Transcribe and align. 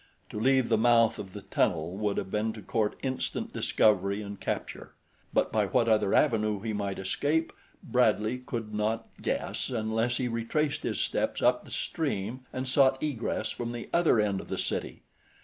To 0.31 0.39
leave 0.39 0.69
the 0.69 0.79
mouth 0.79 1.19
of 1.19 1.33
the 1.33 1.43
tunnel 1.43 1.95
would 1.95 2.17
have 2.17 2.31
been 2.31 2.53
to 2.53 2.63
court 2.63 2.95
instant 3.03 3.53
discovery 3.53 4.19
and 4.23 4.39
capture; 4.39 4.93
but 5.31 5.51
by 5.51 5.67
what 5.67 5.87
other 5.87 6.15
avenue 6.15 6.59
he 6.59 6.73
might 6.73 6.97
escape, 6.97 7.53
Bradley 7.83 8.39
could 8.39 8.73
not 8.73 9.07
guess, 9.21 9.69
unless 9.69 10.17
he 10.17 10.27
retraced 10.27 10.81
his 10.81 10.99
steps 10.99 11.43
up 11.43 11.65
the 11.65 11.69
stream 11.69 12.39
and 12.51 12.67
sought 12.67 13.03
egress 13.03 13.51
from 13.51 13.73
the 13.73 13.89
other 13.93 14.19
end 14.19 14.41
of 14.41 14.47
the 14.47 14.57
city. 14.57 15.03